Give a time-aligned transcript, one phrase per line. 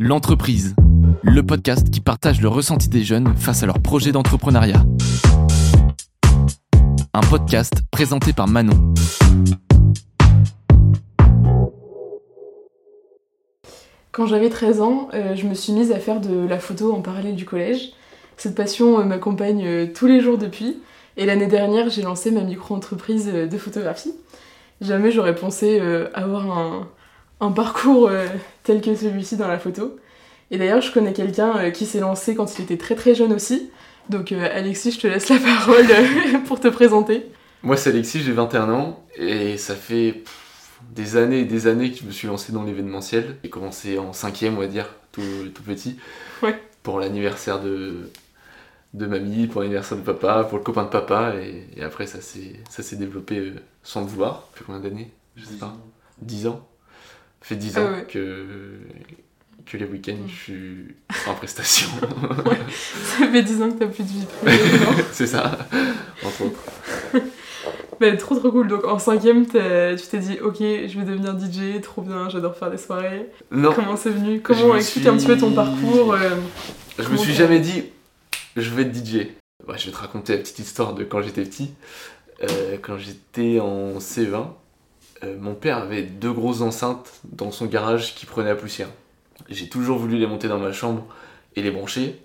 [0.00, 0.76] L'entreprise,
[1.24, 4.84] le podcast qui partage le ressenti des jeunes face à leurs projets d'entrepreneuriat.
[7.12, 8.94] Un podcast présenté par Manon.
[14.12, 17.00] Quand j'avais 13 ans, euh, je me suis mise à faire de la photo en
[17.00, 17.90] parallèle du collège.
[18.36, 20.80] Cette passion euh, m'accompagne euh, tous les jours depuis.
[21.16, 24.14] Et l'année dernière, j'ai lancé ma micro-entreprise de photographie.
[24.80, 25.80] Jamais j'aurais pensé
[26.14, 26.88] avoir un,
[27.40, 28.26] un parcours euh,
[28.64, 29.96] tel que celui-ci dans la photo.
[30.50, 33.32] Et d'ailleurs, je connais quelqu'un euh, qui s'est lancé quand il était très très jeune
[33.32, 33.70] aussi.
[34.08, 35.86] Donc euh, Alexis, je te laisse la parole
[36.46, 37.26] pour te présenter.
[37.62, 41.90] Moi, c'est Alexis, j'ai 21 ans et ça fait pff, des années et des années
[41.92, 43.36] que je me suis lancé dans l'événementiel.
[43.42, 45.22] J'ai commencé en cinquième, on va dire, tout,
[45.54, 45.96] tout petit,
[46.42, 46.58] Ouais.
[46.82, 48.10] pour l'anniversaire de,
[48.94, 52.20] de mamie, pour l'anniversaire de papa, pour le copain de papa, et, et après ça
[52.20, 53.52] s'est ça s'est développé
[53.82, 54.48] sans le vouloir.
[54.52, 55.10] Ça fait combien d'années?
[55.36, 55.76] Je sais pas.
[56.22, 56.66] 10 ans.
[57.40, 58.04] Fait 10 Ah ans ouais.
[58.08, 58.44] que,
[59.66, 61.88] que les week-ends, je suis en prestation.
[63.18, 64.58] Ça fait 10 ans que t'as plus de vie privée.
[65.12, 65.58] c'est ça,
[66.24, 66.60] entre autres.
[68.00, 68.68] Mais trop trop cool.
[68.68, 72.70] Donc en cinquième, tu t'es dit, ok, je vais devenir DJ, trop bien, j'adore faire
[72.70, 73.28] des soirées.
[73.50, 74.40] Non, Comment c'est venu?
[74.40, 76.30] Comment me explique un petit peu ton parcours euh,
[76.98, 77.84] Je me suis jamais dit,
[78.56, 79.28] je vais être DJ.
[79.66, 81.72] Ouais, je vais te raconter la petite histoire de quand j'étais petit.
[82.42, 84.46] Euh, quand j'étais en CE1,
[85.24, 88.88] euh, mon père avait deux grosses enceintes dans son garage qui prenaient la poussière.
[89.48, 91.06] J'ai toujours voulu les monter dans ma chambre
[91.56, 92.18] et les brancher.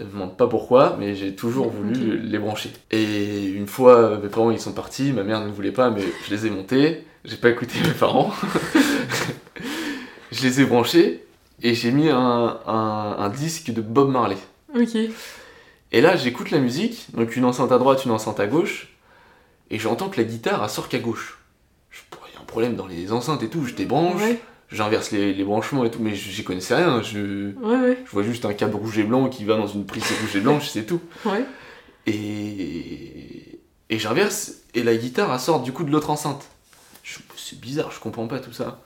[0.00, 2.70] Je me demande pas pourquoi, mais j'ai toujours voulu les brancher.
[2.90, 6.02] Et une fois, euh, mes parents ils sont partis, ma mère ne voulait pas, mais
[6.26, 7.04] je les ai montés.
[7.24, 8.32] J'ai pas écouté mes parents.
[10.32, 11.24] je les ai branchés
[11.62, 14.36] et j'ai mis un, un- un disque de Bob Marley.
[14.74, 14.96] Ok.
[15.94, 18.88] Et là, j'écoute la musique, donc une enceinte à droite, une enceinte à gauche,
[19.70, 21.38] et j'entends que la guitare elle sort qu'à gauche.
[22.52, 24.38] Problème dans les enceintes et tout, je débranche, Ouais,
[24.70, 27.00] j'inverse les, les branchements et tout, mais j'y connaissais rien.
[27.02, 27.98] Je, ouais, ouais.
[28.04, 30.40] je vois juste un câble rouge et blanc qui va dans une prise rouge et
[30.40, 31.00] blanche, c'est tout.
[32.06, 33.58] Et,
[33.88, 36.44] et j'inverse, et la guitare elle sort du coup de l'autre enceinte.
[37.36, 38.82] C'est bizarre, je comprends pas tout ça.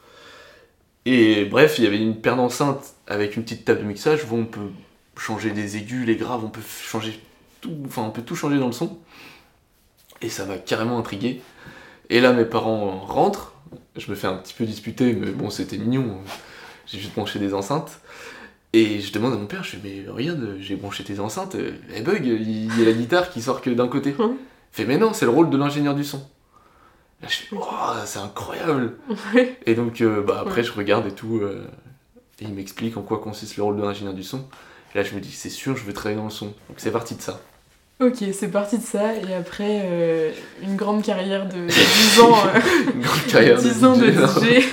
[1.05, 4.37] Et bref, il y avait une paire d'enceintes avec une petite table de mixage où
[4.37, 4.71] on peut
[5.16, 7.21] changer les aigus, les graves, on peut changer
[7.60, 8.97] tout, enfin on peut tout changer dans le son.
[10.22, 11.41] Et ça m'a carrément intrigué.
[12.10, 13.53] Et là, mes parents rentrent,
[13.97, 16.19] je me fais un petit peu disputer, mais bon, c'était mignon.
[16.87, 18.00] J'ai juste branché des enceintes.
[18.72, 21.72] Et je demande à mon père, je fais, mais regarde, j'ai branché tes enceintes, euh,
[21.94, 24.14] elles bug, il y a la guitare qui sort que d'un côté.
[24.19, 26.19] Hein Il fait, mais non, c'est le rôle de l'ingénieur du son.
[27.22, 27.64] Là, je fais, oh,
[28.04, 28.98] c'est incroyable.
[29.34, 29.59] Ouais.
[29.64, 31.66] Et donc, euh, bah, après, je regarde et tout, euh,
[32.41, 34.44] et il m'explique en quoi consiste le rôle de l'ingénieur du son.
[34.94, 36.47] Et là, je me dis, c'est sûr, je veux travailler dans le son.
[36.69, 37.41] Donc, c'est parti de ça.
[37.99, 39.15] Ok, c'est parti de ça.
[39.15, 40.31] Et après, euh,
[40.62, 42.61] une grande carrière de 10 ans, euh,
[42.95, 44.65] Une grande carrière 10 ans de DJ,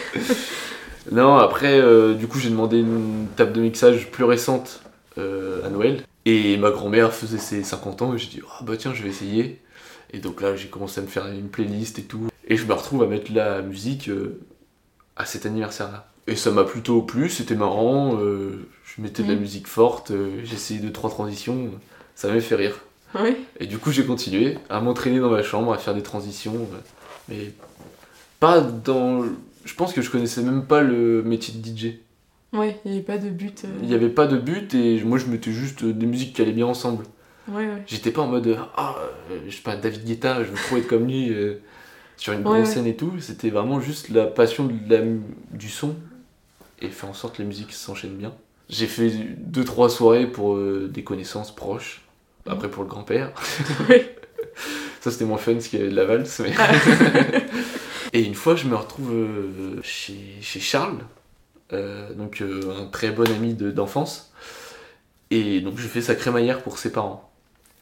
[1.12, 1.36] non.
[1.36, 4.82] Après, euh, du coup, j'ai demandé une table de mixage plus récente
[5.18, 6.02] euh, à Noël.
[6.26, 9.10] Et ma grand-mère faisait ses 50 ans, et j'ai dit, ah bah tiens, je vais
[9.10, 9.62] essayer.
[10.12, 12.28] Et donc là, j'ai commencé à me faire une playlist et tout.
[12.48, 14.10] Et je me retrouve à mettre la musique
[15.16, 16.08] à cet anniversaire-là.
[16.28, 18.18] Et ça m'a plutôt plu, c'était marrant.
[18.20, 19.40] je mettais de la Mhm.
[19.42, 20.12] musique forte,
[20.44, 21.72] j'essayais deux, trois transitions.
[22.16, 22.80] Ça m'avait fait rire.
[23.16, 23.38] Ouais.
[23.60, 26.54] Et du coup, j'ai continué à m'entraîner dans ma chambre, à faire des transitions.
[26.56, 26.78] euh,
[27.30, 27.52] mais
[28.40, 29.24] pas dans.
[29.66, 31.94] Je pense que je connaissais même pas le métier de DJ.
[32.52, 33.64] Ouais, il n'y avait pas de but.
[33.66, 36.42] euh, Il n'y avait pas de but et moi je mettais juste des musiques qui
[36.42, 37.06] allaient bien ensemble.
[37.48, 37.84] Ouais, ouais.
[37.88, 38.96] J'étais pas en mode ah,
[39.32, 41.56] euh, je sais pas, David Guetta, je veux trop être comme lui euh,
[42.18, 43.12] sur une Ouais, grosse scène et tout.
[43.20, 45.02] C'était vraiment juste la passion de la
[45.52, 45.96] du son
[46.82, 48.34] et faire en sorte que la musique s'enchaîne bien.
[48.70, 52.02] J'ai fait deux trois soirées pour euh, des connaissances proches,
[52.48, 53.32] après pour le grand-père.
[55.02, 56.40] Ça c'était moins fun parce qu'il y avait de la valse.
[56.40, 56.54] Mais...
[58.14, 61.00] et une fois je me retrouve euh, chez, chez Charles,
[61.74, 64.32] euh, donc euh, un très bon ami de- d'enfance.
[65.32, 67.30] Et donc je fais sa crémaillère pour ses parents.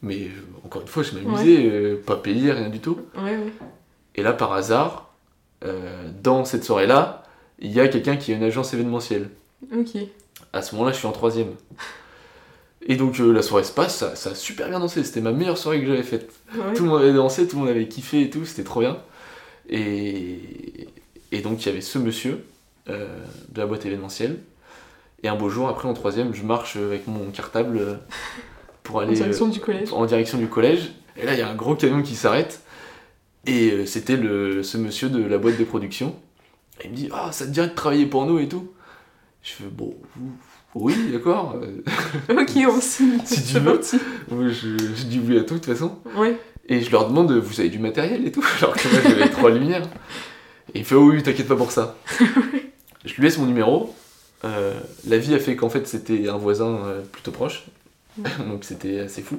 [0.00, 0.30] Mais
[0.64, 2.98] encore une fois, je m'amusais, pas payé, rien du tout.
[3.16, 3.52] Ouais, ouais.
[4.16, 5.14] Et là, par hasard,
[6.24, 7.22] dans cette soirée-là,
[7.60, 9.28] il y a quelqu'un qui a une agence événementielle.
[9.72, 9.96] Ok.
[10.52, 11.54] À ce moment-là, je suis en troisième.
[12.86, 15.32] Et donc euh, la soirée se passe, ça, ça a super bien dansé, c'était ma
[15.32, 16.30] meilleure soirée que j'avais faite.
[16.54, 16.72] Ouais.
[16.74, 18.98] Tout le monde avait dansé, tout le monde avait kiffé et tout, c'était trop bien.
[19.68, 20.88] Et,
[21.30, 22.44] et donc il y avait ce monsieur
[22.88, 23.06] euh,
[23.50, 24.38] de la boîte événementielle.
[25.22, 27.94] Et un beau jour, après en troisième, je marche avec mon cartable euh,
[28.82, 29.92] pour En aller direction du collège.
[29.92, 30.90] en direction du collège.
[31.16, 32.62] Et là, il y a un gros camion qui s'arrête.
[33.46, 36.16] Et c'était le, ce monsieur de la boîte de production.
[36.80, 38.72] Et il me dit Ah, ça te dirait de travailler pour nous et tout
[39.42, 39.94] Je fais Bon,
[40.74, 41.56] oui, d'accord.
[42.30, 43.18] Ok, on signe.
[43.24, 43.80] Si tu veux.
[44.30, 45.98] moi, je, je dis oui à tout, de toute façon.
[46.16, 46.36] Ouais.
[46.68, 49.50] Et je leur demande Vous avez du matériel et tout Alors que moi, j'avais trois
[49.50, 49.86] lumières.
[50.74, 51.96] Et il fait Oh oui, t'inquiète pas pour ça.
[53.04, 53.94] je lui laisse mon numéro.
[54.44, 54.74] Euh,
[55.06, 57.62] la vie a fait qu'en fait c'était un voisin euh, plutôt proche,
[58.48, 59.38] donc c'était assez fou.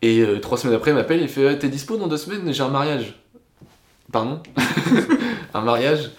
[0.00, 2.50] Et euh, trois semaines après, il m'appelle, il fait Ah, T'es dispo dans deux semaines?
[2.50, 3.20] J'ai un mariage.
[4.10, 4.42] Pardon?
[5.52, 6.12] Un mariage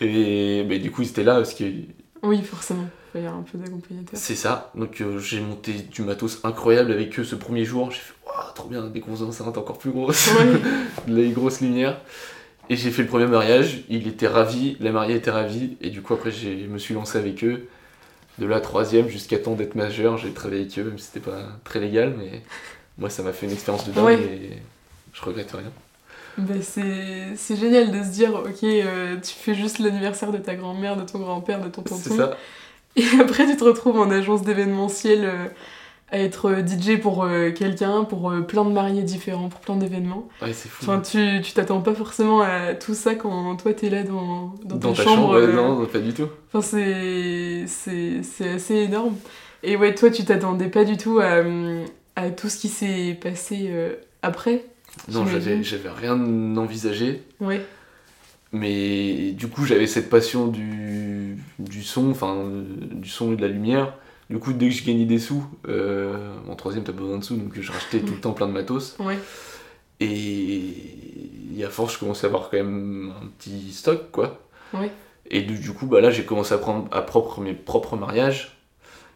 [0.00, 1.64] Et mais du coup, c'était là parce que
[2.22, 2.88] Oui, forcément.
[3.14, 4.18] Il fallait un peu d'accompagnateur.
[4.18, 4.70] c'est ça.
[4.74, 7.90] Donc euh, j'ai monté du matos incroyable avec eux ce premier jour.
[7.90, 10.30] J'ai fait Waouh, trop bien, des grosses enceintes encore plus grosses,
[11.08, 12.00] les grosses lumières.
[12.68, 16.02] Et j'ai fait le premier mariage, il était ravi, la mariée était ravie, et du
[16.02, 17.66] coup après je me suis lancé avec eux.
[18.38, 21.48] De la troisième jusqu'à temps d'être majeur, j'ai travaillé avec eux, même si c'était pas
[21.64, 22.42] très légal, mais
[22.96, 24.14] moi ça m'a fait une expérience de dingue Ouais.
[24.22, 24.58] et
[25.12, 25.72] je regrette rien.
[26.38, 30.96] Bah, c'est génial de se dire, ok, euh, tu fais juste l'anniversaire de ta grand-mère,
[30.96, 32.30] de ton grand-père, de ton C'est tonton.
[32.96, 35.46] Et après, tu te retrouves en agence d'événementiel euh,
[36.10, 39.76] à être euh, DJ pour euh, quelqu'un, pour euh, plein de mariés différents, pour plein
[39.76, 40.28] d'événements.
[40.42, 40.82] Ouais, c'est fou.
[40.84, 44.76] Enfin, tu tu t'attends pas forcément à tout ça quand toi t'es là dans, dans,
[44.76, 46.28] Dans ta, ta chambre, non, pas du tout.
[46.52, 49.14] Enfin, c'est c'est- c'est assez énorme.
[49.62, 51.42] Et ouais, toi, tu t'attendais pas du tout à,
[52.16, 53.70] à tout ce qui s'est passé
[54.22, 54.64] après.
[55.12, 56.14] Non, j'avais j'avais rien
[56.56, 57.22] envisagé.
[57.40, 57.64] Ouais,
[58.52, 62.50] Mais du coup, j'avais cette passion du, du son, enfin,
[62.92, 63.94] du son et de la lumière.
[64.28, 67.36] Du coup, dès que je gagnais des sous, euh, en troisième, t'as besoin de sous,
[67.36, 68.96] donc je rachetais tout le temps plein de matos.
[68.98, 69.18] ouais,
[70.00, 74.40] Et à force, je commençais à avoir quand même un petit stock, quoi.
[74.74, 74.90] ouais.
[75.32, 78.56] Et du, du coup, bah là, j'ai commencé à prendre à propre mes propres mariages.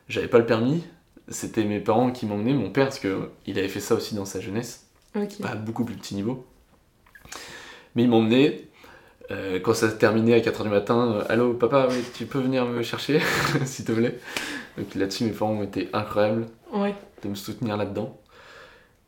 [0.09, 0.85] J'avais pas le permis.
[1.29, 4.41] C'était mes parents qui m'emmenaient, mon père, parce qu'il avait fait ça aussi dans sa
[4.41, 4.87] jeunesse
[5.45, 6.47] à beaucoup plus petit niveau.
[7.97, 8.69] Mais il m'emmenait,
[9.31, 12.41] euh, quand ça se terminait à 4h du matin, euh, Allô papa, oui, tu peux
[12.41, 13.21] venir me chercher,
[13.65, 14.19] s'il te plaît?
[14.77, 16.95] Donc là-dessus, mes parents ont été incroyables Ouais.
[17.23, 18.19] de me soutenir là-dedans.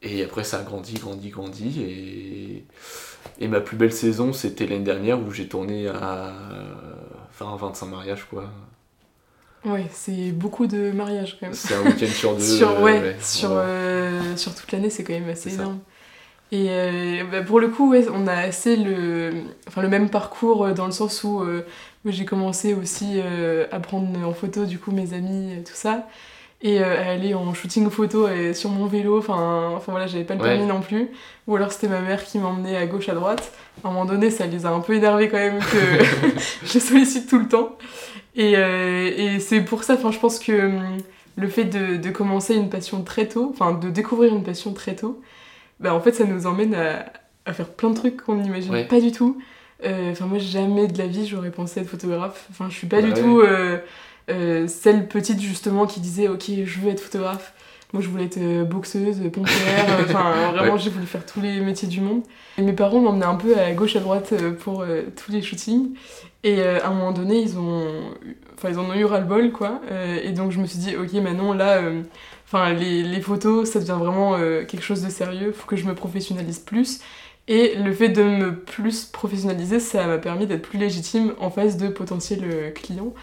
[0.03, 1.83] Et après, ça a grandi, grandi, grandi.
[1.83, 2.65] Et,
[3.45, 6.33] et ma plus belle saison, c'était l'année dernière où j'ai tourné à
[7.31, 8.45] enfin, 25 mariages, quoi.
[9.65, 11.55] Ouais, c'est beaucoup de mariages quand même.
[11.55, 12.41] C'est un week-end sur deux.
[12.59, 13.57] sur, euh, ouais, sur, ouais.
[13.59, 15.65] euh, sur toute l'année, c'est quand même assez ça.
[16.53, 19.33] Et euh, bah, pour le coup, ouais, on a assez le,
[19.69, 21.67] enfin, le même parcours euh, dans le sens où euh,
[22.05, 26.07] j'ai commencé aussi euh, à prendre en photo du coup mes amis, euh, tout ça,
[26.63, 29.19] et à aller en shooting photo euh, sur mon vélo.
[29.19, 30.51] Enfin, enfin voilà, j'avais pas le Ouais.
[30.57, 31.11] permis non plus.
[31.49, 33.53] Ou alors c'était ma mère qui m'emmenait à gauche, à droite.
[33.85, 36.05] À un moment donné, ça les a un peu énervés quand même que
[36.65, 37.77] je sollicite tout le temps.
[38.37, 40.99] Et, et c'est pour ça, enfin, je pense que hum,
[41.37, 44.95] le fait de, de commencer une passion très tôt, enfin de découvrir une passion très
[44.95, 45.21] tôt,
[45.81, 47.07] bah en fait ça nous emmène à,
[47.45, 48.85] à faire plein de trucs qu'on n'imagine Ouais.
[48.85, 49.39] pas du tout.
[49.85, 52.47] Euh, Enfin moi jamais de la vie j'aurais pensé être photographe.
[52.51, 53.21] Enfin je suis pas Bah du ouais.
[53.23, 53.79] tout euh,
[54.31, 57.53] euh, celle petite justement qui disait ok je veux être photographe.
[57.93, 60.79] Moi je voulais être boxeuse, pompière, enfin vraiment Ouais.
[60.79, 62.23] j'ai voulu faire tous les métiers du monde.
[62.59, 64.85] Et mes parents m'emmenaient un peu à gauche à droite pour
[65.15, 65.91] tous les shootings.
[66.43, 67.87] Et à un moment donné, ils ont,
[68.57, 69.81] enfin, ils en ont eu ras-le-bol, quoi.
[69.91, 71.81] Euh, et donc, je me suis dit, ok, Manon, là,
[72.47, 75.53] enfin, les, photos, ça devient vraiment euh, quelque chose de sérieux.
[75.53, 77.01] Faut que je me professionnalise plus.
[77.49, 81.77] Et le fait de me plus professionnaliser, ça m'a permis d'être plus légitime en face
[81.77, 83.15] de potentiels euh, clients.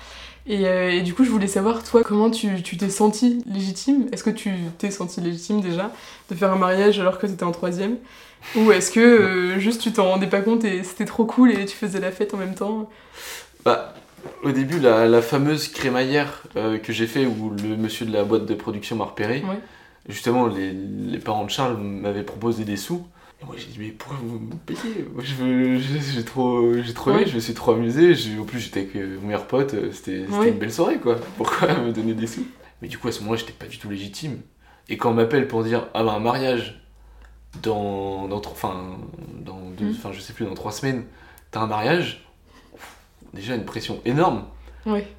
[0.45, 4.07] Et, euh, et du coup, je voulais savoir, toi, comment tu t'es sentie légitime?
[4.11, 5.91] Est-ce que tu t'es sentie légitime déjà
[6.29, 7.97] de faire un mariage alors que t'étais en troisième?
[8.57, 11.77] Ou est-ce que juste tu t'en rendais pas compte et c'était trop cool et tu
[11.77, 12.89] faisais la fête en même temps?
[13.63, 13.93] Bah,
[14.43, 18.23] au début, la, la fameuse crémaillère euh, que j'ai fait où le monsieur de la
[18.23, 19.59] boîte de production m'a repéré, Ouais.
[20.09, 23.05] justement, les, les parents de Charles m'avaient proposé des sous.
[23.41, 25.05] Et moi, j'ai dit, mais pourquoi vous me payez?
[25.13, 25.79] Moi, je
[26.13, 27.25] j'ai trop, j'ai trop aimé, Ouais.
[27.27, 28.15] je me suis trop amusé.
[28.15, 30.49] J'ai- En plus, j'étais avec euh, mon meilleur pote, euh, c'était c'était Ouais.
[30.49, 31.17] une belle soirée, quoi.
[31.37, 32.45] Pourquoi me donner des sous?
[32.81, 34.39] Mais du coup, à ce moment-là, j'étais pas du tout légitime.
[34.89, 36.81] Et quand on m'appelle pour dire, ah bah, un mariage
[37.61, 38.97] dans, enfin,
[39.45, 40.13] dans deux, Mm.
[40.13, 41.03] je sais plus, dans trois semaines,
[41.51, 42.25] t'as un mariage,
[43.33, 44.45] déjà une pression énorme.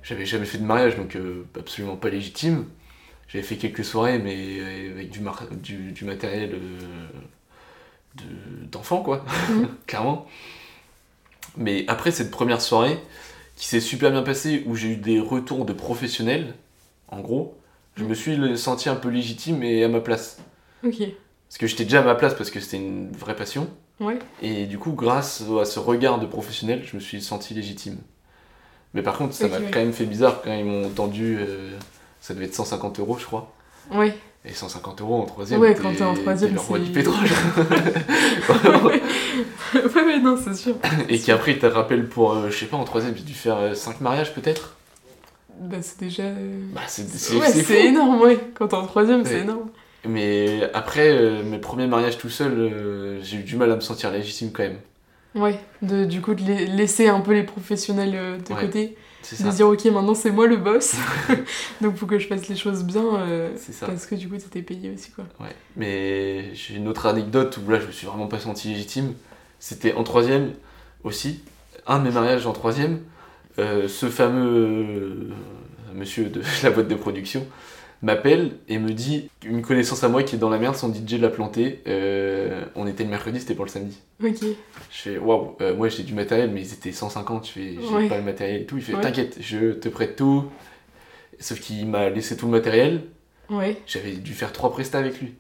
[0.02, 2.66] J'avais jamais fait de mariage, donc euh, absolument pas légitime.
[3.28, 7.06] J'avais fait quelques soirées, mais euh, avec du, mar- du, du matériel euh,
[8.16, 9.68] de- d'enfant, quoi, Mhm.
[9.87, 10.26] clairement.
[11.56, 12.99] Mais après cette première soirée,
[13.56, 16.54] qui s'est super bien passée, où j'ai eu des retours de professionnels,
[17.09, 17.56] en gros,
[17.97, 18.09] je Mhm.
[18.11, 20.38] me suis senti un peu légitime et à ma place.
[20.85, 20.99] Ok.
[21.49, 23.68] Parce que j'étais déjà à ma place parce que c'était une vraie passion.
[24.00, 24.18] Ouais.
[24.42, 27.96] Et du coup, grâce à ce regard de professionnel, je me suis senti légitime.
[28.92, 29.70] Mais par contre, ça m'a ouais.
[29.72, 31.36] quand même fait bizarre quand ils m'ont tendu.
[31.38, 31.70] euh,
[32.20, 33.52] ça devait être 150 euros, je crois.
[33.92, 34.16] Ouais.
[34.44, 35.60] Et 150 euros en troisième.
[35.60, 37.16] Ouais, quand t'es en troisième, c'est- du pétrole.
[38.84, 39.02] ouais,
[40.04, 40.76] ouais, non, c'est sûr.
[41.08, 41.66] Et qui après, il te
[42.02, 44.76] pour, euh, je sais pas, en troisième, j'ai dû faire 5 mariages peut-être?
[45.60, 46.24] Bah, c'est déjà.
[46.24, 47.04] euh, Bah, c'est
[47.38, 48.38] Ouais, énorme, ouais.
[48.54, 49.40] Quand t'es en troisième, c'est Ouais.
[49.40, 49.70] énorme.
[50.06, 53.80] Mais après, euh, mes premiers mariages tout seul, euh, j'ai eu du mal à me
[53.80, 54.78] sentir légitime quand même.
[55.34, 58.96] Ouais, de, du coup, de la- laisser un peu les professionnels euh, de Ouais, côté.
[59.23, 60.94] C'est De dire, ok, maintenant c'est moi le boss.
[61.80, 63.02] Donc, faut que je fasse les choses bien.
[63.16, 63.87] euh, C'est ça.
[63.87, 65.25] parce que du coup, t'étais payé aussi, quoi.
[65.40, 65.54] Ouais.
[65.76, 69.14] Mais j'ai une autre anecdote où là je me suis vraiment pas senti légitime.
[69.58, 70.52] C'était en troisième
[71.02, 71.40] aussi.
[71.87, 73.00] Un de mes mariages en troisième.
[73.56, 75.30] ce fameux
[75.94, 77.46] monsieur de la boîte de production
[78.04, 81.14] m'appelle et me dit une connaissance à moi qui est dans la merde, son DJ
[81.20, 81.80] l'a planté.
[81.87, 83.99] euh, on était le mercredi, c'était pour le samedi.
[84.23, 84.37] Ok.
[84.42, 84.46] Je
[84.90, 87.46] fais waouh, euh, moi j'ai du matériel, mais ils étaient 150.
[87.46, 88.08] Je fais j'ai Ouais.
[88.08, 88.76] pas le matériel et tout.
[88.76, 89.00] Il fait Ouais.
[89.00, 90.44] t'inquiète, je te prête tout.
[91.40, 93.02] Sauf qu'il m'a laissé tout le matériel.
[93.50, 95.34] Ouais, J'avais dû faire trois prestats avec lui.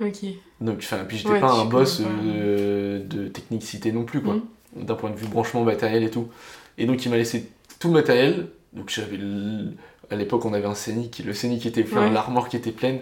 [0.00, 0.16] ok.
[0.60, 4.34] Donc, enfin, puis j'étais Ouais, pas un boss euh, de technicité non plus, quoi.
[4.76, 4.84] Mhm.
[4.84, 6.28] D'un point de vue branchement matériel et tout.
[6.78, 8.48] Et donc, il m'a laissé tout le matériel.
[8.72, 9.18] Donc, j'avais.
[10.10, 11.22] À l'époque, on avait un Scénic.
[11.24, 12.10] Le Scénic était plein, Ouais.
[12.10, 13.00] l'armoire qui était pleine.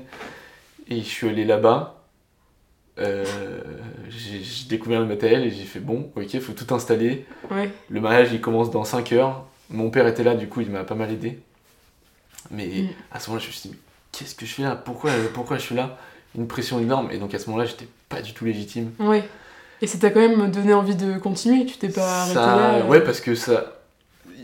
[0.88, 1.94] Et je suis allé là-bas.
[3.00, 3.24] euh,
[4.08, 7.26] j'ai découvert le matériel et j'ai fait bon, ok, faut tout installer.
[7.48, 9.44] Ouais, Le mariage il commence dans 5 heures.
[9.70, 11.38] Mon père était là, du coup il m'a pas mal aidé.
[12.50, 12.88] Mais Mm.
[13.12, 14.74] à ce moment-là, je me suis dit, mais qu'est-ce que je fais là?
[14.74, 15.96] Pourquoi, pourquoi je suis là?
[16.36, 17.10] Une pression énorme.
[17.12, 18.90] Et donc à ce moment-là, j'étais pas du tout légitime.
[18.98, 19.22] ouais.
[19.80, 22.74] Et ça t'a quand même donné envie de continuer, tu t'es pas arrêté là.
[22.78, 23.74] euh, Ouais, parce que ça.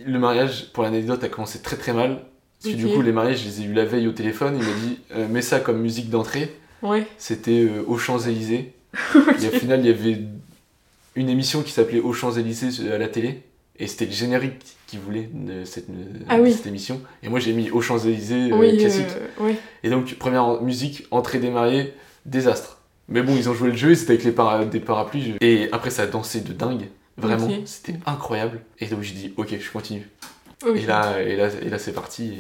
[0.07, 2.21] Le mariage, pour l'anecdote, a commencé très très mal.
[2.65, 4.57] Parce que du coup, les mariages, je les ai eu la veille au téléphone.
[4.59, 6.55] Il m'a dit, euh, mets ça comme musique d'entrée.
[6.83, 8.73] Ouais, C'était euh, aux Champs-Élysées.
[9.43, 10.19] Et au final, il y avait
[11.17, 13.43] une émission qui s'appelait Aux Champs-Élysées à la télé.
[13.79, 15.97] Et c'était le générique qui voulait de cette, de
[16.29, 16.53] Ah oui.
[16.53, 17.01] cette émission.
[17.23, 19.07] Et moi, j'ai mis Aux Champs-Élysées euh, oui, classique.
[19.41, 19.53] euh.
[19.83, 21.93] Et donc, première musique, entrée des mariés,
[22.27, 22.79] désastre.
[23.09, 25.35] Mais bon, ils ont joué le jeu, c'était avec les para- des parapluies.
[25.41, 26.89] Et après, ça a dansé de dingue.
[27.17, 28.61] Vraiment, c'était incroyable.
[28.81, 30.09] Et donc, j'ai dit, ok, je continue.
[30.75, 32.33] Et là, et là, et là c'est parti.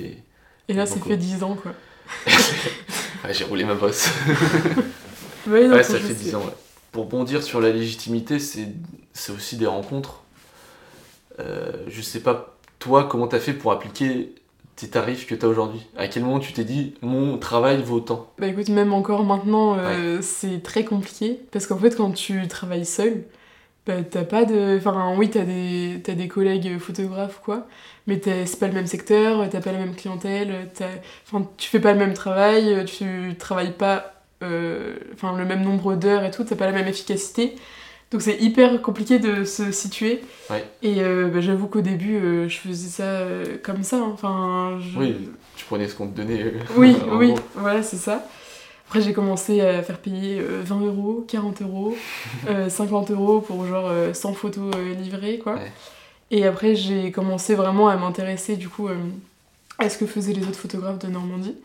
[0.68, 1.72] Et Et là, ça donc, fait 10 ans, quoi.
[3.24, 4.08] ouais, j'ai roulé ma bosse.
[5.46, 6.54] Ouais, non, Ouais, ça fait c'est- 10 ans, ouais.
[6.90, 8.68] Pour bondir sur la légitimité, c'est
[9.12, 10.22] c'est aussi des rencontres.
[11.40, 14.34] Euh, je sais pas, toi, comment t'as fait pour appliquer
[14.76, 15.86] tes tarifs que t'as aujourd'hui?
[15.96, 18.30] À quel moment tu t'es dit, mon travail vaut tant?
[18.38, 21.40] Bah écoute, même encore maintenant, euh, c'est très compliqué.
[21.52, 23.24] Parce qu'en fait, quand tu travailles seul,
[23.86, 24.76] bah t'as pas de.
[24.78, 27.66] Enfin, oui, t'as des, t'as des collègues photographes, quoi.
[28.06, 30.86] Mais t'as- c'est pas le même secteur, t'as pas la même clientèle, t'as-
[31.26, 34.10] enfin, tu fais pas le même travail, tu travailles pas
[34.42, 37.54] euh, enfin, le même nombre d'heures et tout, t'as pas la même efficacité.
[38.10, 40.20] Donc c'est hyper compliqué de se situer.
[40.50, 40.64] Ouais.
[40.82, 43.96] Et euh, bah, j'avoue qu'au début, euh, je faisais ça euh, comme ça.
[43.96, 44.10] hein.
[44.12, 46.52] Enfin, je- Oui, tu prenais ce qu'on te donnait.
[46.76, 47.38] oui, oui, gros.
[47.54, 48.24] voilà, c'est ça.
[48.94, 51.96] Après, j'ai commencé à faire payer euh, 20 euros, 40 euros,
[52.48, 55.54] euh, 50 euros pour genre euh, 100 photos euh, livrées, quoi.
[55.54, 55.72] Ouais.
[56.30, 58.94] Et après, j'ai commencé vraiment à m'intéresser, du coup, euh,
[59.80, 61.56] à ce que faisaient les autres photographes de Normandie.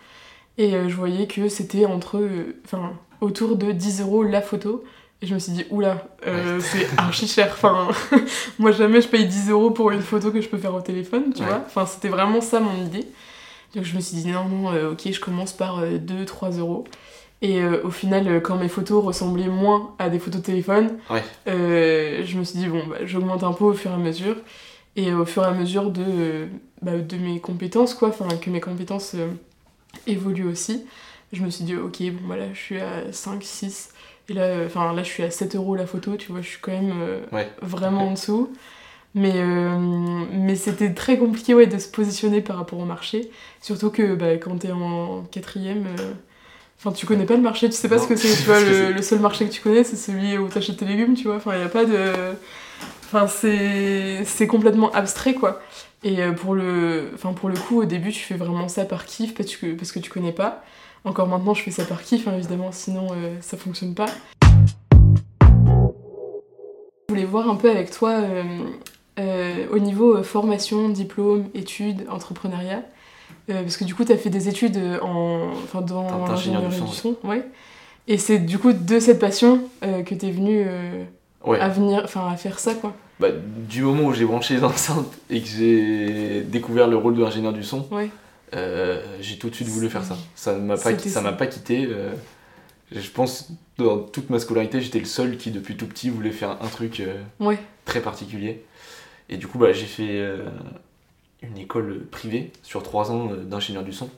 [0.58, 4.84] Et euh, je voyais que c'était entre, euh, enfin, autour de 10 euros la photo.
[5.22, 6.64] Et je me suis dit, oula, euh, Ouais.
[6.72, 7.50] c'est archi cher.
[7.52, 7.90] Enfin,
[8.58, 11.26] moi, jamais je paye 10 euros pour une photo que je peux faire au téléphone,
[11.36, 11.48] tu Ouais.
[11.48, 11.62] vois.
[11.68, 13.06] Enfin, c'était vraiment ça mon idée.
[13.76, 16.86] Donc je me suis dit, non, non, euh, ok, je commence par 2-3 euros.
[17.42, 20.98] Et euh, au final, euh, quand mes photos ressemblaient moins à des photos de téléphone,
[21.10, 21.24] Ouais.
[21.48, 24.36] euh, je me suis dit, bon, bah, j'augmente un peu au fur et à mesure.
[24.98, 26.48] Et au fur et à mesure de,
[26.82, 29.28] bah, de mes compétences, quoi, enfin, que mes compétences euh,
[30.08, 30.84] évoluent aussi,
[31.32, 33.92] je me suis dit, ok, bon, bah là, je suis à 5, 6.
[34.28, 36.60] Et là, enfin, là, je suis à 7 euros la photo, tu vois, je suis
[36.62, 36.94] quand même
[37.32, 37.48] Ouais.
[37.62, 38.52] vraiment en dessous.
[39.16, 39.34] Mais,
[40.32, 43.32] mais c'était très compliqué ouais, de se positionner par rapport au marché.
[43.62, 45.86] Surtout que bah, quand t'es en quatrième,
[46.80, 48.36] enfin tu connais pas le marché, tu sais pas Non, ce que c'est.
[48.36, 51.26] Tu vois, le, seul marché que tu connais, c'est celui où t'achètes tes légumes, tu
[51.28, 51.36] vois.
[51.36, 52.14] Enfin, il a pas de.
[53.06, 55.62] Enfin, c'est complètement abstrait, quoi.
[56.04, 59.06] Et euh, pour le, enfin, pour le coup, au début, tu fais vraiment ça par
[59.06, 60.64] kiff parce que, parce que tu connais pas.
[61.06, 64.08] Encore maintenant, je fais ça par kiff, hein, évidemment, sinon euh, ça fonctionne pas.
[65.42, 68.44] Je voulais voir un peu avec toi euh,
[69.18, 72.84] euh, au niveau formation, diplôme, études, entrepreneuriat.
[73.50, 76.68] Euh, parce que du coup, tu as fait des études euh, en, enfin, dans l'ingénierie
[76.68, 77.44] du son, ouais.
[78.08, 80.66] Et c'est du coup de cette passion euh, que tu es venu
[81.46, 81.60] Ouais.
[81.60, 82.94] à, venir, enfin, à faire ça, quoi.
[83.20, 87.22] Bah, du moment où j'ai branché les enceintes et que j'ai découvert le rôle de
[87.22, 88.10] l'ingénieur du son, Ouais.
[89.22, 90.18] j'ai tout de suite voulu faire ça.
[90.36, 91.32] Ça m'a pas, ça ça.
[91.32, 91.88] pas quitté.
[92.92, 96.58] je pense dans toute ma scolarité, j'étais le seul qui depuis tout petit voulait faire
[96.62, 97.02] un truc
[97.40, 97.58] Ouais.
[97.86, 98.64] très particulier.
[99.30, 100.22] Et du coup, bah, j'ai fait
[101.42, 104.10] une école privée sur trois ans euh, d'ingénieur du son.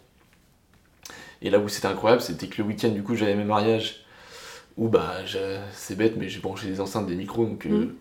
[1.41, 4.03] Et là où c'était incroyable, c'était que le week-end, du coup, j'avais mes mariages
[4.77, 5.15] où, bah,
[5.73, 7.93] c'est bête, mais j'ai branché les enceintes des micros, donc, euh, Mm.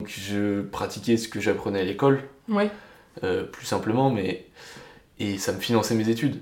[0.00, 2.70] donc je pratiquais ce que j'apprenais à l'école, Ouais.
[3.24, 4.46] euh, plus simplement, mais.
[5.20, 6.40] Et ça me finançait mes études.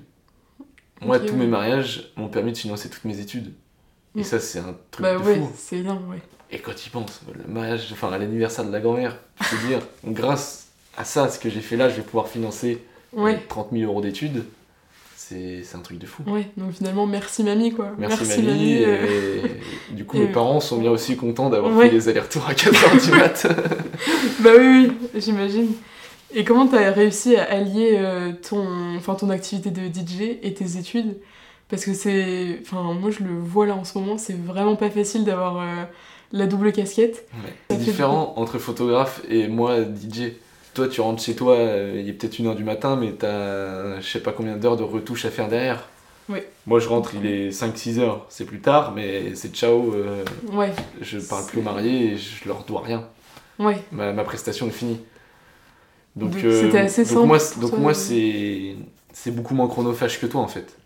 [1.01, 1.39] Moi, tous ouais.
[1.39, 3.55] mes mariages m'ont permis de financer toutes mes études.
[4.15, 4.25] Et Mm.
[4.25, 5.51] ça, c'est un truc Bah de ouais, fou.
[5.57, 6.21] c'est énorme, ouais.
[6.51, 10.66] Et quand il pense, le mariage, enfin à l'anniversaire de la grand-mère, je dire, grâce
[10.97, 13.39] à ça, ce que j'ai fait là, je vais pouvoir financer Ouais.
[13.49, 14.45] 30 000 euros d'études.
[15.17, 16.23] C'est un truc de fou.
[16.29, 17.91] Ouais, donc finalement, merci mamie, quoi.
[17.99, 18.79] Merci, mamie.
[18.85, 19.41] euh.
[19.91, 21.89] Et du coup, et- mes parents sont bien aussi contents d'avoir Ouais.
[21.89, 23.47] fait les allers-retours à 4h du mat.
[24.41, 25.69] Bah oui, oui, j'imagine.
[26.33, 28.65] Et comment t'as réussi à allier euh, ton,
[28.97, 31.17] enfin, ton activité de DJ et tes études?
[31.69, 32.61] Parce que c'est.
[32.63, 35.65] Enfin, moi je le vois là en ce moment, c'est vraiment pas facile d'avoir euh,
[36.33, 37.27] la double casquette.
[37.45, 37.53] Ouais.
[37.71, 40.33] C'est différent entre photographe et moi, DJ.
[40.77, 44.07] Toi, tu rentres chez toi, euh, il est peut-être 1h du matin, mais t'as je
[44.07, 45.85] sais pas combien d'heures de retouches à faire derrière.
[46.29, 46.41] Oui.
[46.67, 48.27] Moi, je rentre, il est 5-6 heures.
[48.29, 49.95] C'est plus tard, mais c'est ciao.
[49.95, 53.05] euh, Ouais, je parle plus aux mariés et je leur dois rien.
[53.59, 53.79] ouais.
[53.91, 55.01] Ma, ma prestation est finie.
[56.15, 60.21] Donc, Donc, euh, c'était assez donc simple moi, donc toi moi c'est beaucoup moins chronophage
[60.21, 60.77] que toi en fait.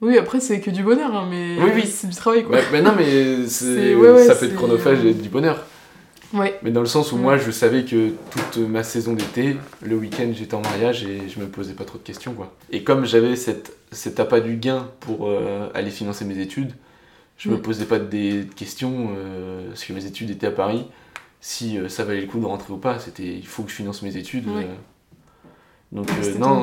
[0.00, 1.86] Oui, après c'est que du bonheur, hein, mais Oui, oui.
[1.86, 2.56] c'est du travail quoi.
[2.56, 3.04] Ouais, mais non, mais
[3.94, 5.64] ouais, ouais, ça peut être chronophage et du bonheur.
[6.34, 7.20] Ouais, Mais dans le sens où Mm.
[7.22, 11.38] moi je savais que toute ma saison d'été, le week-end j'étais en mariage et je
[11.40, 12.52] me posais pas trop de questions quoi.
[12.72, 16.72] Et comme j'avais cette, cet appât du gain pour euh, aller financer mes études,
[17.38, 17.62] je me Mm.
[17.62, 20.84] posais pas des questions euh, parce que mes études étaient à Paris.
[21.40, 23.74] Si euh, ça valait le coup de rentrer ou pas, c'était il faut que je
[23.76, 24.46] finance mes études.
[24.48, 24.66] Ouais.
[25.92, 26.62] Donc c'était non,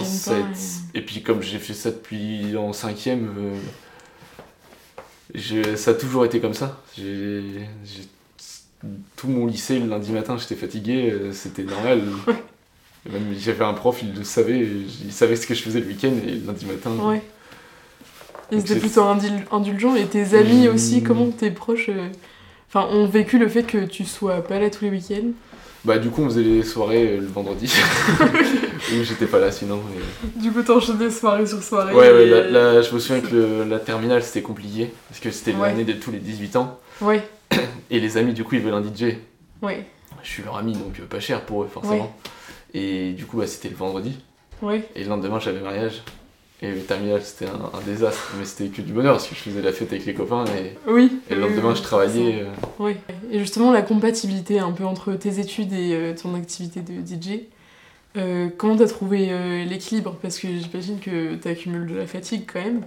[0.94, 3.30] et puis comme j'ai fait ça depuis en cinquième,
[5.34, 6.82] je- ça a toujours été comme ça.
[6.98, 7.62] J'ai-
[9.16, 12.02] tout mon lycée le lundi matin, j'étais fatigué, euh, c'était normal.
[13.08, 14.60] Et Même j'avais un prof, il le savait,
[15.06, 16.92] il savait ce que je faisais le week-end et le lundi matin.
[17.04, 17.22] ouais.
[18.52, 20.76] Étaient c'est- plutôt indul- indulgents et tes amis Mm.
[20.76, 22.10] aussi, comment tes proches euh,
[22.70, 25.32] enfin, ont vécu le fait que tu sois pas là tous les week-ends?
[25.84, 27.74] Bah du coup on faisait les soirées euh, le vendredi,
[28.94, 29.80] où j'étais pas là sinon.
[30.36, 31.94] et- Du coup, t'enchaînais soirée sur soirée.
[31.96, 35.20] Ouais, ouais, et- là, là, je me souviens que le- la terminale c'était compliqué, parce
[35.22, 35.70] que c'était Ouais.
[35.70, 37.24] l'année de tous les 18 ans, Ouais,
[37.90, 39.16] et les amis du coup ils veulent un DJ.
[39.62, 39.86] ouais,
[40.24, 42.16] Je suis leur ami donc euh, pas cher pour eux forcément.
[42.74, 44.18] Et du coup bah, c'était le vendredi.
[44.62, 44.88] ouais.
[44.96, 46.02] Et le lendemain, j'avais mariage.
[46.64, 48.34] Et le terminal, c'était un, un désastre.
[48.38, 50.46] Mais c'était que du bonheur parce que je faisais la fête avec les copains.
[50.46, 51.20] Et, Oui.
[51.30, 52.44] et le oui, lendemain, oui, je travaillais.
[52.44, 52.98] euh, Ouais.
[53.32, 57.40] Et justement, la compatibilité un peu entre tes études et euh, ton activité de DJ,
[58.16, 60.16] euh, comment t'as trouvé euh, l'équilibre?
[60.22, 62.82] Parce que j'imagine que t'accumules de la fatigue quand même.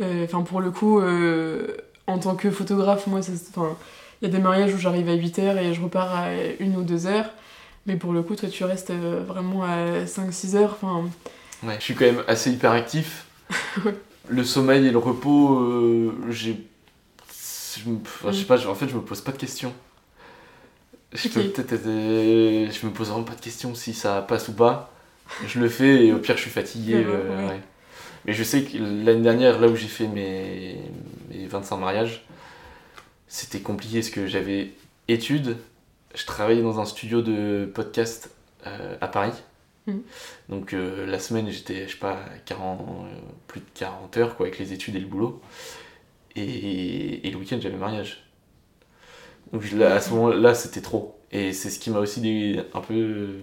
[0.00, 3.32] Euh, Enfin, pour le coup, euh, en tant que photographe, moi, ça
[4.20, 6.26] il y a des mariages où j'arrive à 8h et je repars à
[6.60, 7.30] 1 ou 2 heures.
[7.86, 10.76] Mais pour le coup, toi, tu restes euh, vraiment à 5-6 heures.
[10.80, 11.08] Enfin,
[11.62, 11.76] ouais.
[11.78, 13.26] Je suis quand même assez hyperactif.
[14.28, 16.56] Le sommeil et le repos, euh, j'ai.
[17.82, 18.46] Je, me- enfin, je sais Mm.
[18.46, 19.72] pas, en fait, je me pose pas de questions.
[21.12, 21.52] Je peux Ok.
[21.52, 24.92] peut-être être- euh, Je me pose vraiment pas de questions si ça passe ou pas.
[25.48, 26.96] Je le fais et au pire, je suis fatigué.
[26.96, 27.48] Ouais, euh, ouais.
[27.54, 27.60] ouais.
[28.26, 30.76] Mais je sais que l'année dernière, là où j'ai fait mes,
[31.30, 32.22] mes 25 mariages,
[33.32, 34.72] c'était compliqué parce que j'avais
[35.06, 35.56] études.
[36.16, 38.30] Je travaillais dans un studio de podcast
[38.66, 39.32] euh, à Paris.
[39.86, 40.02] Mhm.
[40.48, 43.14] Donc euh, la semaine, j'étais, je sais pas, 40, euh,
[43.46, 45.40] plus de 40 heures quoi, avec les études et le boulot.
[46.36, 48.24] Et, et le week-end, j'avais mariage.
[49.52, 51.16] Donc je- là, à ce moment-là, c'était trop.
[51.32, 53.36] Et c'est ce qui m'a aussi un peu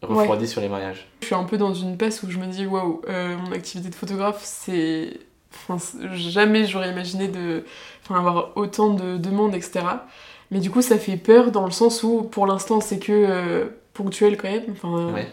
[0.00, 1.06] refroidi sur les mariages.
[1.20, 3.94] Je suis un peu dans une passe où je me dis waouh, mon activité de
[3.94, 5.20] photographe, c'est.
[5.68, 5.78] Enfin,
[6.14, 7.64] jamais j'aurais imaginé de...
[8.02, 9.80] enfin, avoir autant de demandes, etc.
[10.50, 13.64] Mais du coup, ça fait peur dans le sens où, pour l'instant, c'est que euh,
[13.94, 14.64] ponctuel quand même.
[14.72, 15.26] Enfin, Ouais.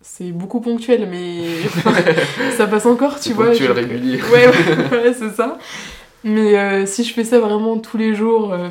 [0.00, 1.44] c'est beaucoup ponctuel, mais
[2.56, 3.46] ça passe encore, tu vois.
[3.48, 4.20] ponctuel je- régulier.
[4.32, 5.58] Ouais, ouais, ouais, c'est ça.
[6.24, 8.68] Mais euh, si je fais ça vraiment tous les jours, euh,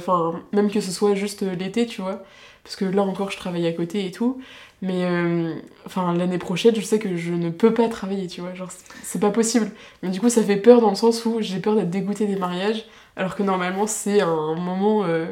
[0.53, 2.23] même que ce soit juste l'été, tu vois,
[2.63, 4.41] parce que là encore je travaille à côté et tout,
[4.83, 5.55] mais euh,
[5.87, 8.69] enfin l'année prochaine, je sais que je ne peux pas travailler, tu vois, genre
[9.01, 9.71] c'est- pas possible.
[10.03, 12.35] Mais du coup, ça fait peur dans le sens où j'ai peur d'être dégoûtée des
[12.35, 15.03] mariages, alors que normalement c'est un moment.
[15.05, 15.25] euh,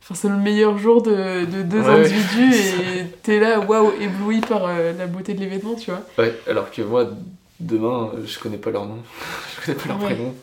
[0.00, 4.40] Enfin, c'est le meilleur jour de, de deux Ouais, individus et t'es là, waouh, ébloui
[4.40, 6.02] par euh, la beauté de l'événement, tu vois.
[6.16, 7.10] Ouais, alors que moi,
[7.58, 8.98] demain, je connais pas leur nom,
[9.60, 10.04] je connais pas leur Ouais.
[10.14, 10.34] prénom.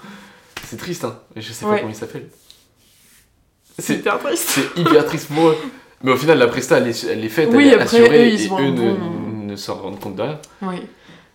[0.65, 2.27] C'est triste, hein, je sais pas comment ils s'appellent.
[3.79, 4.49] C'est C'est hyper triste.
[4.49, 5.57] c'est hyper triste pour eux.
[6.05, 8.29] Mais au final, la presta, elle est, elle est faite, Oui, elle est après, assurée,
[8.29, 8.95] eux, ils et eux
[9.39, 10.39] un ne, s'en rendent compte de rien.
[10.61, 10.75] Oui.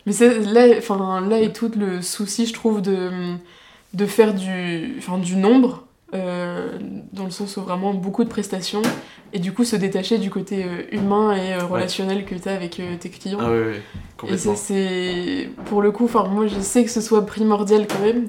[0.06, 3.10] Mais c'est là, enfin, là est tout le souci, je trouve, de,
[3.94, 6.78] de faire du, enfin, du nombre, euh,
[7.12, 8.82] dans le sens où vraiment beaucoup de prestations,
[9.32, 12.52] et du coup se détacher du côté euh, humain et euh, relationnel que tu as
[12.52, 13.38] avec tes clients.
[13.40, 13.82] Ah ouais,
[14.22, 15.50] ouais, et ça, c'est.
[15.66, 18.28] Pour le coup, enfin, moi je sais que ce soit primordial quand même,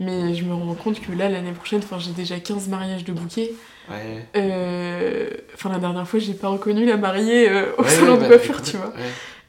[0.00, 3.12] mais je me rends compte que là, l'année prochaine, enfin, j'ai déjà 15 mariages de
[3.12, 3.52] bouquets.
[3.90, 4.26] Ouais.
[4.36, 8.16] Euh, Enfin, la dernière fois, j'ai pas reconnu la mariée euh, au Ouais, salon ouais,
[8.16, 8.92] de bah, coiffure, tu vois.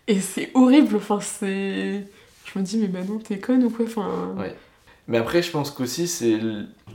[0.08, 2.04] Et c'est horrible, enfin c'est...
[2.46, 4.36] Je me dis mais bah non, t'es conne ou quoi enfin...
[5.08, 6.38] Mais après, je pense qu'aussi, c'est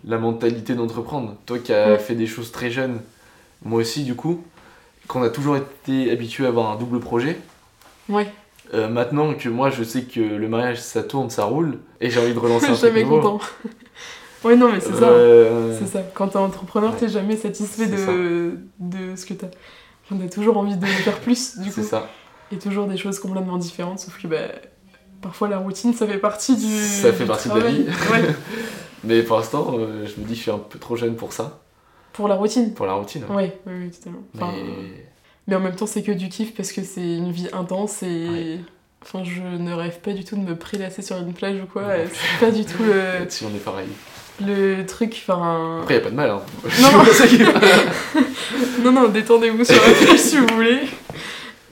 [0.05, 1.37] la mentalité d'entreprendre.
[1.47, 3.01] Toi qui as fait des choses très jeunes,
[3.65, 4.43] moi aussi du coup,
[5.09, 7.39] qu'on a toujours été habitué à avoir un double projet.
[8.09, 8.27] Ouais,
[8.75, 12.21] Euh, maintenant que moi je sais que le mariage ça tourne, ça roule, et j'ai
[12.21, 13.21] envie de relancer un truc jamais nouveau.
[13.21, 13.41] content.
[14.45, 15.09] Ouais, non, mais c'est ça.
[15.09, 16.03] Euh, C'est ça.
[16.15, 16.99] Quand t'es entrepreneur, Ouais.
[16.99, 19.49] t'es jamais satisfait C'est de, de ce que t'as.
[20.11, 21.87] On a toujours envie de faire plus, du C'est coup.
[21.87, 22.09] ça.
[22.51, 24.37] Et toujours des choses complètement différentes, sauf que bah,
[25.21, 26.79] parfois la routine, ça fait partie du.
[26.79, 27.85] Ça fait du partie de la vie.
[28.13, 28.25] Ouais,
[29.05, 31.33] Mais pour l'instant, euh, je me dis que je suis un peu trop jeune pour
[31.33, 31.61] ça,
[32.13, 32.73] pour la routine.
[32.75, 33.23] pour la routine.
[33.31, 34.21] Ouais, oui, oui, totalement.
[34.35, 35.05] Enfin, Mais
[35.47, 38.07] Mais en même temps, c'est que du kiff parce que c'est une vie intense et.
[38.29, 38.61] Ouais.
[39.03, 41.83] Enfin, je ne rêve pas du tout de me prélasser sur une plage ou quoi.
[42.13, 43.87] C'est pas du tout le, là-dessus on est pareil.
[44.41, 45.23] Le truc.
[45.27, 45.81] Enfin.
[45.83, 46.31] Après, y a pas de mal.
[46.31, 46.43] Hein.
[46.81, 47.05] Non, non.
[47.13, 50.81] C'est ça détendez-vous sur la plage si vous voulez.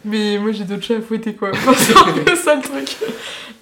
[0.05, 1.51] Mais moi j'ai d'autres chats à fouetter quoi.
[1.55, 2.97] Enfin, c'est un peu ça le truc.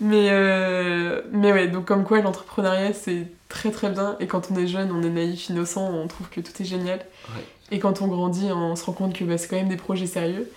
[0.00, 4.16] Mais, euh, mais ouais, donc comme quoi l'entrepreneuriat c'est très très bien.
[4.20, 6.98] Et quand on est jeune, on est naïf, innocent, on trouve que tout est génial.
[6.98, 7.44] Ouais.
[7.70, 10.06] Et quand on grandit, on se rend compte que bah, c'est quand même des projets
[10.06, 10.50] sérieux.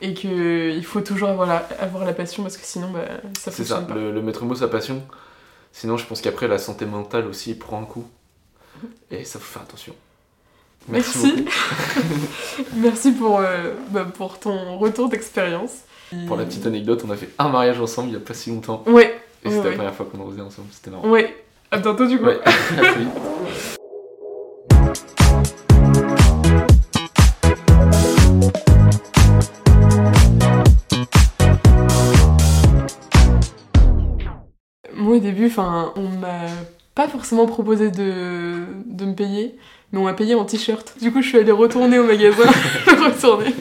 [0.00, 3.04] Et qu'il faut toujours avoir la, avoir la passion parce que sinon bah,
[3.38, 3.94] ça C'est ça, fonctionne pas.
[3.94, 5.00] le, le maître mot, sa passion.
[5.72, 8.04] Sinon, je pense qu'après, la santé mentale aussi prend un coup.
[9.10, 9.94] Et ça faut faire attention.
[10.88, 12.64] Merci, Merci.
[12.76, 15.72] Merci pour, euh, bah, pour ton retour d'expérience.
[16.26, 18.50] Pour la petite anecdote, on a fait un mariage ensemble il y a pas si
[18.50, 18.82] longtemps.
[18.86, 19.70] Ouais, Et c'était ouais.
[19.70, 21.08] la première fois qu'on en faisait ensemble, c'était marrant.
[21.08, 21.36] ouais.
[21.70, 22.26] À bientôt du coup.
[22.26, 22.38] Ouais,
[35.46, 36.46] enfin, on m'a
[36.94, 39.56] pas forcément proposé de, de me payer,
[39.92, 40.94] mais on m'a payé en t-shirt.
[41.00, 42.44] Du coup, je suis allée retourner au magasin,
[42.86, 43.54] retourner.